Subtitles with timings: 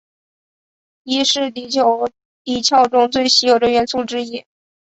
[1.03, 2.09] 铱是地球
[2.43, 4.43] 地壳中最稀有的元素之一。